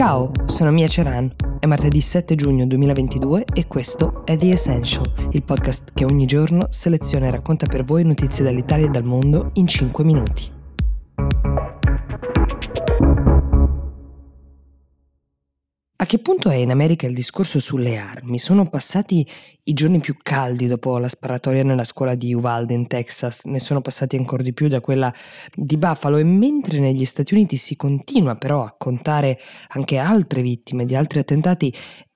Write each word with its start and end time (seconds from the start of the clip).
Ciao, 0.00 0.32
sono 0.46 0.70
Mia 0.70 0.88
Ceran. 0.88 1.30
È 1.58 1.66
martedì 1.66 2.00
7 2.00 2.34
giugno 2.34 2.66
2022 2.66 3.44
e 3.52 3.66
questo 3.66 4.24
è 4.24 4.34
The 4.34 4.52
Essential, 4.52 5.04
il 5.32 5.42
podcast 5.42 5.92
che 5.92 6.06
ogni 6.06 6.24
giorno 6.24 6.68
seleziona 6.70 7.26
e 7.26 7.30
racconta 7.30 7.66
per 7.66 7.84
voi 7.84 8.02
notizie 8.04 8.42
dall'Italia 8.42 8.86
e 8.86 8.88
dal 8.88 9.04
mondo 9.04 9.50
in 9.56 9.66
5 9.66 10.02
minuti. 10.02 10.50
A 16.00 16.06
che 16.06 16.18
punto 16.18 16.48
è 16.48 16.54
in 16.54 16.70
America 16.70 17.06
il 17.06 17.12
discorso 17.12 17.60
sulle 17.60 17.98
armi? 17.98 18.38
Sono 18.38 18.66
passati 18.70 19.26
i 19.64 19.74
giorni 19.74 20.00
più 20.00 20.16
caldi 20.22 20.66
dopo 20.66 20.96
la 20.96 21.08
sparatoria 21.08 21.62
nella 21.62 21.84
scuola 21.84 22.14
di 22.14 22.32
Uvalde 22.32 22.72
in 22.72 22.86
Texas, 22.86 23.44
ne 23.44 23.60
sono 23.60 23.82
passati 23.82 24.16
ancora 24.16 24.42
di 24.42 24.54
più 24.54 24.66
da 24.66 24.80
quella 24.80 25.12
di 25.54 25.76
Buffalo 25.76 26.16
e 26.16 26.24
mentre 26.24 26.78
negli 26.78 27.04
Stati 27.04 27.34
Uniti 27.34 27.56
si 27.56 27.76
continua 27.76 28.34
però 28.36 28.64
a 28.64 28.74
contare 28.78 29.38
anche 29.68 29.98
altre 29.98 30.40
vittime 30.40 30.86
di 30.86 30.96
altri 30.96 31.18
attentati, 31.18 31.70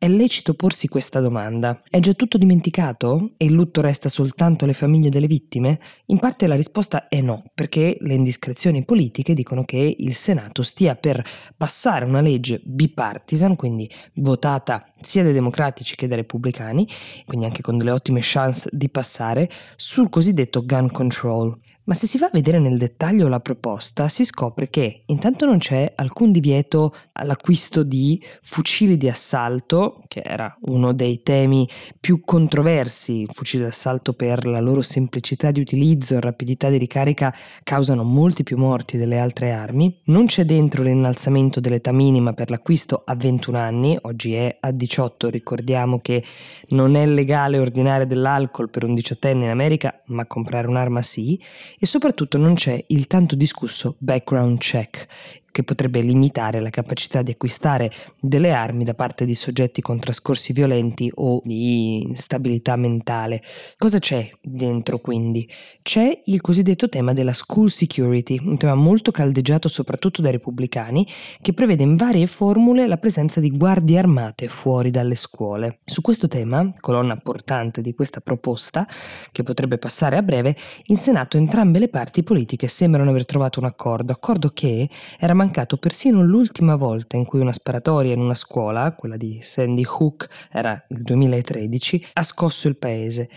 è 0.05 0.09
lecito 0.09 0.53
porsi 0.53 0.87
questa 0.87 1.19
domanda. 1.19 1.81
È 1.89 1.99
già 1.99 2.13
tutto 2.13 2.37
dimenticato 2.37 3.31
e 3.39 3.47
il 3.47 3.53
lutto 3.53 3.81
resta 3.81 4.11
soltanto 4.11 4.65
alle 4.65 4.75
famiglie 4.75 5.09
delle 5.09 5.27
vittime? 5.27 5.81
In 6.07 6.19
parte 6.19 6.47
la 6.47 6.57
risposta 6.57 7.09
è 7.09 7.23
no, 7.23 7.43
perché 7.55 7.97
le 8.01 8.13
indiscrezioni 8.13 8.85
politiche 8.85 9.33
dicono 9.33 9.65
che 9.65 9.97
il 9.99 10.15
Senato 10.15 10.63
stia 10.63 10.95
per 10.95 11.25
passare 11.57 12.05
una 12.05 12.21
legge 12.21 12.61
bipartisan, 12.63 13.57
quindi 13.57 13.91
votata 14.17 14.85
sia 15.01 15.23
dai 15.23 15.33
democratici 15.33 15.97
che 15.97 16.07
dai 16.07 16.19
repubblicani, 16.19 16.87
quindi 17.25 17.47
anche 17.47 17.63
con 17.63 17.79
delle 17.79 17.93
ottime 17.93 18.21
chance 18.23 18.69
di 18.73 18.91
passare, 18.91 19.49
sul 19.75 20.11
cosiddetto 20.11 20.67
gun 20.67 20.91
control. 20.91 21.59
Ma 21.87 21.93
se 21.93 22.07
si 22.07 22.17
va 22.17 22.27
a 22.27 22.31
vedere 22.33 22.59
nel 22.61 22.79
dettaglio 22.79 23.29
la 23.29 23.41
proposta, 23.41 24.09
si 24.09 24.25
scopre 24.25 24.71
che 24.71 25.03
intanto 25.05 25.45
non 25.45 25.59
c'è 25.59 25.93
alcun 25.97 26.33
divieto 26.33 26.95
all'acquisto 27.13 27.83
di 27.83 28.19
fucili 28.41 28.97
di 28.97 29.07
assalto, 29.07 30.03
che 30.09 30.23
era 30.25 30.57
uno 30.63 30.95
dei 30.95 31.23
temi 31.23 31.69
più 32.01 32.23
controversi. 32.25 33.27
Fucili 33.31 33.65
d'assalto 33.65 34.15
per 34.15 34.47
la 34.47 34.61
loro 34.61 34.81
semplicità 34.81 35.51
di 35.51 35.61
utilizzo 35.61 36.15
e 36.15 36.21
rapidità 36.21 36.71
di 36.71 36.79
ricarica 36.79 37.35
causano 37.63 38.03
molti 38.03 38.45
più 38.45 38.57
morti 38.57 38.97
delle 38.97 39.19
altre 39.19 39.53
armi. 39.53 40.01
Non 40.05 40.25
c'è 40.25 40.47
dentro 40.47 40.83
l'innalzamento 40.83 41.61
dell'età 41.61 41.93
minima 41.93 42.33
per 42.33 42.49
l'acquisto 42.49 43.03
a 43.05 43.15
21 43.15 43.59
anni, 43.59 43.99
oggi 44.01 44.33
è 44.33 44.57
a 44.59 44.71
18, 44.71 45.29
ricordiamo 45.29 45.99
che 45.99 46.25
non 46.69 46.97
è 46.97 47.05
legale 47.05 47.59
ordinare 47.59 48.07
dell'alcol 48.07 48.71
per 48.71 48.85
un 48.85 48.95
diciottenne 48.95 49.45
in 49.45 49.51
America, 49.51 50.01
ma 50.07 50.25
comprare 50.25 50.67
un'arma 50.67 51.03
sì 51.03 51.39
e 51.79 51.87
soprattutto 51.87 52.39
non 52.39 52.55
c'è 52.55 52.83
il 52.89 53.07
tanto 53.07 53.35
discusso 53.35 53.97
background 53.99 54.59
check 54.59 55.43
che 55.55 55.63
potrebbe 55.63 56.01
limitare 56.01 56.59
la 56.59 56.69
capacità 56.69 57.23
di 57.23 57.31
acquistare 57.31 57.89
delle 58.19 58.53
armi 58.53 58.83
da 58.83 58.95
parte 58.95 59.25
di 59.25 59.37
soggetti 59.37 59.81
con 59.83 60.01
trascorsi 60.01 60.53
violenti 60.53 61.09
o 61.15 61.41
di 61.45 62.03
instabilità 62.03 62.75
mentale. 62.75 63.41
Cosa 63.79 64.01
c'è 64.01 64.29
dentro 64.43 64.99
quindi? 64.99 65.49
C'è 65.81 66.23
il 66.25 66.41
cosiddetto 66.41 66.89
tema 66.89 67.13
della 67.13 67.33
school 67.33 67.71
security, 67.71 68.37
un 68.45 68.57
tema 68.57 68.75
molto 68.75 69.13
caldeggiato 69.13 69.69
soprattutto 69.69 70.23
dai 70.23 70.33
repubblicani, 70.33 71.07
che 71.41 71.53
prevede 71.53 71.85
in 71.85 71.95
varie 71.95 72.27
formule 72.27 72.89
la 72.89 72.97
presenza 72.97 73.39
di 73.39 73.51
guardie 73.51 73.99
armate 73.99 74.49
fuori 74.49 74.91
dalle 74.91 75.15
scuole. 75.15 75.79
Su 75.85 76.01
questo 76.01 76.27
tema, 76.27 76.69
colonna 76.81 77.17
portante 77.17 77.81
di 77.81 77.95
questa 77.95 78.21
proposta, 78.21 78.89
che 79.31 79.45
potrebbe 79.45 79.79
passare 79.79 80.17
a 80.17 80.23
breve, 80.23 80.57
in 80.87 80.97
Senato 80.97 81.37
entrambe 81.37 81.79
le 81.79 81.89
parti 81.89 82.25
politiche 82.25 82.67
sembrano 82.67 83.11
aver 83.11 83.25
trovato 83.25 83.61
un 83.61 83.67
accordo, 83.67 84.11
accordo 84.11 84.49
che 84.49 84.89
era 85.17 85.43
mancato 85.45 85.77
persino 85.77 86.23
l'ultima 86.23 86.75
volta 86.75 87.19
in 87.19 87.27
cui 87.27 87.41
una 87.41 87.53
sparatoria 87.53 88.15
in 88.15 88.21
una 88.21 88.35
scuola, 88.35 88.95
quella 88.95 89.19
di 89.19 89.41
Sandy 89.43 89.85
Hook, 89.85 90.27
era 90.51 90.83
il 90.89 91.03
2013, 91.03 92.07
ha 92.15 92.23
scosso 92.23 92.67
il 92.67 92.79
paese. 92.79 93.29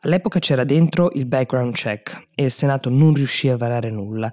All'epoca 0.00 0.38
c'era 0.38 0.62
dentro 0.62 1.10
il 1.14 1.26
background 1.26 1.74
check 1.74 2.26
e 2.36 2.44
il 2.44 2.50
Senato 2.52 2.88
non 2.88 3.14
riuscì 3.14 3.48
a 3.48 3.56
varare 3.56 3.90
nulla. 3.90 4.32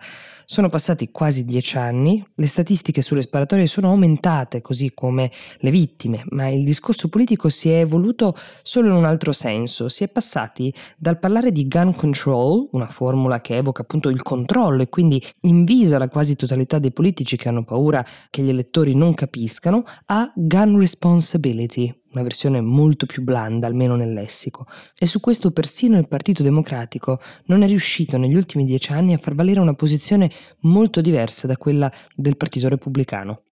Sono 0.54 0.70
passati 0.70 1.10
quasi 1.10 1.46
dieci 1.46 1.78
anni, 1.78 2.24
le 2.36 2.46
statistiche 2.46 3.02
sulle 3.02 3.24
sparatorie 3.24 3.66
sono 3.66 3.88
aumentate 3.88 4.62
così 4.62 4.92
come 4.94 5.32
le 5.58 5.72
vittime, 5.72 6.24
ma 6.30 6.48
il 6.48 6.64
discorso 6.64 7.10
politico 7.10 7.50
si 7.50 7.72
è 7.72 7.80
evoluto 7.80 8.38
solo 8.62 8.90
in 8.90 8.94
un 8.94 9.06
altro 9.06 9.32
senso. 9.32 9.90
Si 9.90 10.04
è 10.04 10.10
passati 10.10 10.72
dal 10.96 11.18
parlare 11.18 11.52
di 11.52 11.68
gun 11.68 11.96
control, 11.96 12.70
una 12.74 12.88
formula 12.88 13.42
che 13.42 13.56
evoca 13.56 13.82
appunto 13.82 14.10
il 14.10 14.22
controllo 14.22 14.84
e 14.84 14.90
quindi 14.90 15.20
invisa 15.42 15.98
la 15.98 16.08
quasi 16.08 16.36
totalità 16.36 16.78
dei 16.78 16.92
politici 16.92 17.36
che 17.36 17.50
hanno 17.50 17.64
paura 17.64 18.06
che 18.30 18.44
gli 18.44 18.50
elettori 18.50 18.94
non 18.94 19.16
capiscano, 19.16 19.84
a 20.06 20.32
gun 20.36 20.78
responsibility, 20.78 21.92
una 22.14 22.24
versione 22.24 22.62
molto 22.62 23.06
più 23.06 23.24
blanda, 23.24 23.68
almeno 23.68 23.96
nel 23.96 24.14
lessico. 24.14 24.68
E 24.98 25.08
su 25.08 25.20
questo 25.20 25.52
persino 25.52 25.98
il 25.98 26.08
Partito 26.08 26.44
Democratico 26.44 27.20
non 27.46 27.64
è 27.64 27.68
riuscito 27.68 28.18
negli 28.18 28.36
ultimi 28.36 28.66
dieci 28.66 28.92
anni 28.92 29.14
a 29.14 29.18
far 29.18 29.34
valere 29.34 29.60
una 29.60 29.74
posizione 29.74 30.30
molto 30.62 31.02
diversa 31.02 31.48
da 31.48 31.58
quella 31.58 31.92
del 32.16 32.38
Partito 32.38 32.68
Repubblicano. 32.68 33.43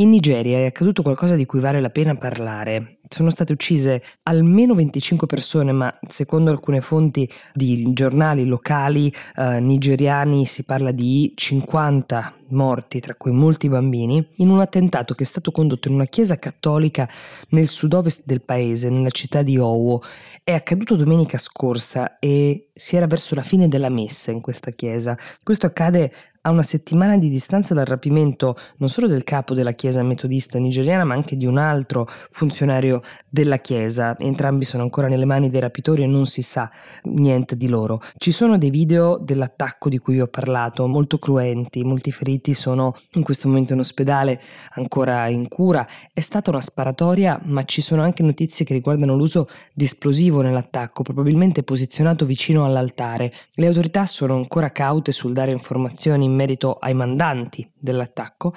In 0.00 0.08
Nigeria 0.08 0.56
è 0.56 0.64
accaduto 0.64 1.02
qualcosa 1.02 1.34
di 1.34 1.44
cui 1.44 1.60
vale 1.60 1.78
la 1.78 1.90
pena 1.90 2.14
parlare. 2.14 3.00
Sono 3.06 3.28
state 3.28 3.52
uccise 3.52 4.02
almeno 4.22 4.74
25 4.74 5.26
persone, 5.26 5.72
ma 5.72 5.94
secondo 6.06 6.50
alcune 6.50 6.80
fonti 6.80 7.30
di 7.52 7.92
giornali 7.92 8.46
locali 8.46 9.12
eh, 9.36 9.60
nigeriani 9.60 10.46
si 10.46 10.64
parla 10.64 10.90
di 10.90 11.34
50 11.36 12.36
morti, 12.48 13.00
tra 13.00 13.14
cui 13.14 13.32
molti 13.32 13.68
bambini, 13.68 14.26
in 14.36 14.48
un 14.48 14.60
attentato 14.60 15.14
che 15.14 15.24
è 15.24 15.26
stato 15.26 15.50
condotto 15.50 15.88
in 15.88 15.94
una 15.94 16.06
chiesa 16.06 16.38
cattolica 16.38 17.06
nel 17.50 17.66
sud-ovest 17.66 18.22
del 18.24 18.40
paese, 18.40 18.88
nella 18.88 19.10
città 19.10 19.42
di 19.42 19.58
Owo. 19.58 20.02
È 20.42 20.54
accaduto 20.54 20.96
domenica 20.96 21.36
scorsa 21.36 22.18
e 22.18 22.70
si 22.72 22.96
era 22.96 23.06
verso 23.06 23.34
la 23.34 23.42
fine 23.42 23.68
della 23.68 23.90
messa 23.90 24.30
in 24.30 24.40
questa 24.40 24.70
chiesa. 24.70 25.14
Questo 25.42 25.66
accade 25.66 26.10
a 26.42 26.50
una 26.50 26.62
settimana 26.62 27.18
di 27.18 27.28
distanza 27.28 27.74
dal 27.74 27.84
rapimento 27.84 28.56
non 28.78 28.88
solo 28.88 29.06
del 29.06 29.24
capo 29.24 29.52
della 29.52 29.72
Chiesa 29.72 30.02
metodista 30.02 30.58
nigeriana, 30.58 31.04
ma 31.04 31.12
anche 31.12 31.36
di 31.36 31.44
un 31.44 31.58
altro 31.58 32.06
funzionario 32.08 33.02
della 33.28 33.58
Chiesa. 33.58 34.16
Entrambi 34.18 34.64
sono 34.64 34.82
ancora 34.82 35.08
nelle 35.08 35.26
mani 35.26 35.50
dei 35.50 35.60
rapitori 35.60 36.02
e 36.02 36.06
non 36.06 36.24
si 36.24 36.40
sa 36.40 36.70
niente 37.04 37.56
di 37.56 37.68
loro. 37.68 38.00
Ci 38.16 38.30
sono 38.32 38.56
dei 38.56 38.70
video 38.70 39.18
dell'attacco 39.18 39.90
di 39.90 39.98
cui 39.98 40.14
vi 40.14 40.22
ho 40.22 40.28
parlato, 40.28 40.86
molto 40.86 41.18
cruenti, 41.18 41.84
molti 41.84 42.10
feriti 42.10 42.54
sono 42.54 42.96
in 43.12 43.22
questo 43.22 43.48
momento 43.48 43.74
in 43.74 43.80
ospedale, 43.80 44.40
ancora 44.76 45.28
in 45.28 45.46
cura. 45.46 45.86
È 46.10 46.20
stata 46.20 46.48
una 46.48 46.62
sparatoria, 46.62 47.38
ma 47.44 47.64
ci 47.64 47.82
sono 47.82 48.02
anche 48.02 48.22
notizie 48.22 48.64
che 48.64 48.72
riguardano 48.72 49.14
l'uso 49.14 49.46
di 49.74 49.84
esplosivo 49.84 50.40
nell'attacco, 50.40 51.02
probabilmente 51.02 51.62
posizionato 51.62 52.24
vicino 52.24 52.64
all'altare. 52.64 53.30
Le 53.56 53.66
autorità 53.66 54.06
sono 54.06 54.36
ancora 54.36 54.70
caute 54.70 55.12
sul 55.12 55.34
dare 55.34 55.52
informazioni 55.52 56.28
in 56.30 56.36
merito 56.36 56.78
ai 56.80 56.94
mandanti 56.94 57.69
dell'attacco, 57.80 58.54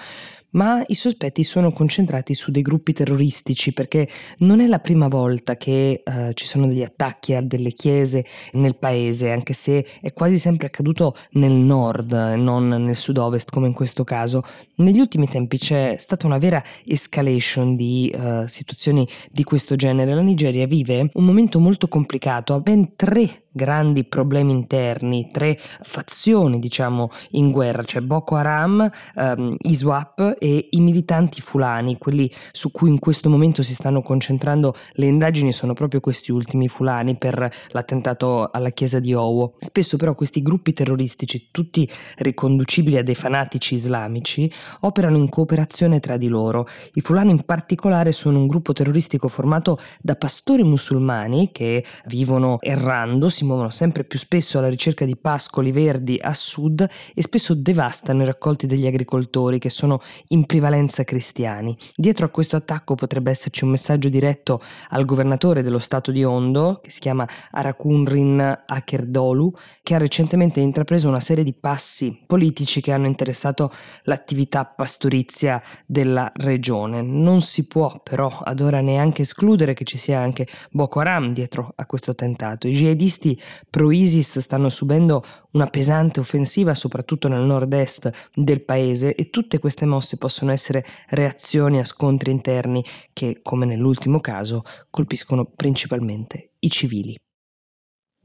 ma 0.54 0.84
i 0.88 0.96
sospetti 0.96 1.44
sono 1.44 1.72
concentrati 1.72 2.34
su 2.34 2.52
dei 2.52 2.62
gruppi 2.62 2.94
terroristici 2.94 3.74
perché 3.74 4.08
non 4.40 4.60
è 4.60 4.68
la 4.68 4.80
prima 4.80 5.08
volta 5.08 5.56
che 5.56 6.02
eh, 6.04 6.32
ci 6.34 6.46
sono 6.46 6.68
degli 6.68 6.84
attacchi 6.84 7.34
a 7.34 7.42
delle 7.42 7.72
chiese 7.72 8.26
nel 8.54 8.76
paese, 8.76 9.32
anche 9.32 9.54
se 9.54 9.86
è 10.02 10.14
quasi 10.14 10.38
sempre 10.38 10.68
accaduto 10.68 11.16
nel 11.32 11.52
nord, 11.52 12.14
non 12.14 12.68
nel 12.68 12.96
sud-ovest 12.96 13.50
come 13.50 13.68
in 13.68 13.74
questo 13.74 14.04
caso. 14.04 14.44
Negli 14.76 15.00
ultimi 15.00 15.28
tempi 15.28 15.58
c'è 15.58 15.96
stata 15.98 16.28
una 16.28 16.38
vera 16.38 16.64
escalation 16.86 17.76
di 17.76 18.10
eh, 18.10 18.44
situazioni 18.48 19.08
di 19.32 19.44
questo 19.44 19.76
genere. 19.76 20.14
La 20.14 20.22
Nigeria 20.22 20.68
vive 20.68 21.10
un 21.14 21.26
momento 21.26 21.60
molto 21.60 21.88
complicato, 21.88 22.54
ha 22.54 22.60
ben 22.60 22.96
tre 22.96 23.44
grandi 23.54 24.04
problemi 24.04 24.52
interni, 24.52 25.30
tre 25.32 25.58
fazioni 25.58 26.60
diciamo 26.60 27.10
in 27.32 27.52
guerra, 27.52 27.84
cioè 27.84 28.02
Boko 28.02 28.36
Haram, 28.36 28.90
ehm, 29.16 29.56
ISWAP 29.60 30.38
e 30.40 30.68
i 30.72 30.80
militanti 30.80 31.42
fulani, 31.42 31.98
quelli 31.98 32.32
su 32.52 32.72
cui 32.72 32.90
in 32.90 33.00
questo 33.00 33.30
momento 33.30 33.62
si 33.64 33.74
stanno 33.74 34.02
concentrando 34.02 34.76
le 34.94 35.06
indagini 35.06 35.52
sono 35.52 35.74
proprio 35.74 36.00
questi 36.00 36.32
ultimi 36.32 36.68
fulani 36.68 37.16
per 37.18 37.52
l'attentato 37.70 38.50
alla 38.52 38.70
chiesa 38.70 39.00
di 39.00 39.14
Owo. 39.14 39.56
Spesso 39.60 39.98
però 39.98 40.16
questi 40.16 40.42
gruppi 40.42 40.74
terroristici, 40.74 41.50
tutti 41.52 41.90
riconducibili 42.18 42.98
a 42.98 43.04
dei 43.04 43.16
fanatici 43.16 43.76
islamici, 43.76 44.52
operano 44.82 45.18
in 45.18 45.30
cooperazione 45.30 46.00
tra 46.00 46.18
di 46.18 46.28
loro. 46.28 46.68
I 46.94 47.02
fulani 47.02 47.32
in 47.32 47.44
particolare 47.44 48.12
sono 48.12 48.40
un 48.40 48.48
gruppo 48.48 48.74
terroristico 48.74 49.28
formato 49.28 49.78
da 50.02 50.16
pastori 50.16 50.64
musulmani 50.64 51.52
che 51.52 51.84
vivono 52.06 52.58
errando, 52.60 53.30
si 53.30 53.46
muovono 53.46 53.70
sempre 53.70 54.04
più 54.04 54.20
spesso 54.20 54.58
alla 54.58 54.70
ricerca 54.70 55.06
di 55.06 55.16
pascoli 55.16 55.72
verdi 55.72 56.20
a 56.22 56.34
sud 56.34 56.88
e 57.14 57.22
spesso 57.22 57.54
devastano 57.54 58.24
i 58.24 58.26
raccolti 58.26 58.66
degli 58.66 58.86
agricoltori 58.86 59.03
che 59.06 59.70
sono 59.70 60.00
in 60.30 60.46
prevalenza 60.46 61.04
cristiani. 61.04 61.76
Dietro 61.96 62.26
a 62.26 62.30
questo 62.30 62.56
attacco 62.56 62.96
potrebbe 62.96 63.32
esserci 63.32 63.64
un 63.64 63.72
messaggio 63.72 64.10
diretto 64.10 64.62
al 64.90 65.06
governatore 65.06 65.62
dello 65.62 65.80
stato 65.80 66.12
di 66.12 66.24
Ondo, 66.24 66.80
che 66.82 66.90
si 66.90 67.00
chiama 67.00 67.28
Arakunrin 67.52 68.64
Akerdolu, 68.66 69.54
che 69.82 69.96
ha 69.96 69.98
recentemente 69.98 70.60
intrapreso 70.60 71.08
una 71.08 71.20
serie 71.20 71.44
di 71.44 71.54
passi 71.54 72.24
politici 72.26 72.82
che 72.82 72.92
hanno 72.92 73.08
interessato 73.08 73.72
l'attività 74.04 74.66
pastorizia 74.66 75.62
della 75.86 76.32
regione. 76.36 77.02
Non 77.02 77.42
si 77.42 77.68
può 77.68 78.02
però 78.02 78.30
ad 78.44 78.60
ora 78.60 78.82
neanche 78.82 79.24
escludere 79.24 79.74
che 79.74 79.84
ci 79.84 79.98
sia 79.98 80.20
anche 80.20 80.48
Boko 80.72 81.00
Haram 81.00 81.34
dietro 81.34 81.72
a 81.76 81.86
questo 81.86 82.12
attentato. 82.12 82.68
I 82.68 82.72
jihadisti 82.72 83.40
pro-ISIS 83.70 84.40
stanno 84.40 84.70
subendo 84.70 85.24
una 85.54 85.68
pesante 85.68 86.20
offensiva 86.20 86.74
soprattutto 86.74 87.28
nel 87.28 87.42
nord-est 87.42 88.12
del 88.34 88.64
paese 88.64 89.16
e 89.16 89.30
tutte 89.30 89.60
queste 89.60 89.86
mosse 89.86 90.18
possono 90.18 90.52
essere 90.52 90.86
reazioni 91.10 91.80
a 91.80 91.84
scontri 91.84 92.32
interni 92.32 92.84
che, 93.12 93.40
come 93.42 93.66
nell'ultimo 93.66 94.20
caso, 94.20 94.64
colpiscono 94.90 95.46
principalmente 95.46 96.52
i 96.60 96.70
civili. 96.70 97.16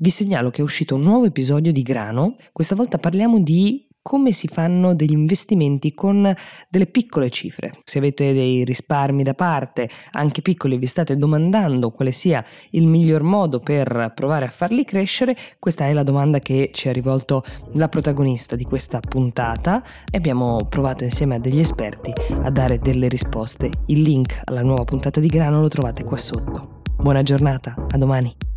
Vi 0.01 0.11
segnalo 0.11 0.51
che 0.51 0.61
è 0.61 0.65
uscito 0.65 0.95
un 0.95 1.03
nuovo 1.03 1.25
episodio 1.25 1.73
di 1.73 1.83
Grano, 1.83 2.37
questa 2.53 2.77
volta 2.77 2.99
parliamo 2.99 3.41
di 3.41 3.88
come 4.09 4.33
si 4.33 4.49
fanno 4.49 4.95
degli 4.95 5.13
investimenti 5.13 5.93
con 5.93 6.35
delle 6.71 6.87
piccole 6.87 7.29
cifre. 7.29 7.73
Se 7.85 7.99
avete 7.99 8.33
dei 8.33 8.65
risparmi 8.65 9.23
da 9.23 9.35
parte, 9.35 9.87
anche 10.13 10.41
piccoli, 10.41 10.79
vi 10.79 10.87
state 10.87 11.15
domandando 11.15 11.91
quale 11.91 12.11
sia 12.11 12.43
il 12.71 12.87
miglior 12.87 13.23
modo 13.23 13.61
per 13.61 14.13
provare 14.15 14.47
a 14.47 14.49
farli 14.49 14.87
crescere, 14.87 15.37
questa 15.59 15.89
è 15.89 15.93
la 15.93 16.05
domanda 16.05 16.39
che 16.39 16.71
ci 16.73 16.89
ha 16.89 16.93
rivolto 16.93 17.45
la 17.73 17.91
protagonista 17.91 18.57
di 18.57 18.65
questa 18.65 18.99
puntata 19.01 19.85
e 20.11 20.17
abbiamo 20.17 20.65
provato 20.71 21.05
insieme 21.05 21.35
a 21.35 21.39
degli 21.39 21.61
esperti 21.61 22.11
a 22.45 22.51
dare 22.51 22.79
delle 22.79 23.09
risposte. 23.09 23.71
Il 23.89 24.01
link 24.01 24.41
alla 24.45 24.63
nuova 24.63 24.85
puntata 24.85 25.21
di 25.21 25.29
Grano 25.29 25.61
lo 25.61 25.69
trovate 25.69 26.03
qua 26.05 26.17
sotto. 26.17 26.81
Buona 26.97 27.23
giornata, 27.23 27.75
a 27.91 27.99
domani. 27.99 28.48